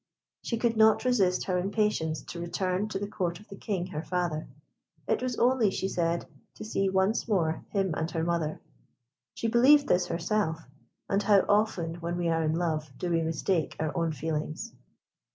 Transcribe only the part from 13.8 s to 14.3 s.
own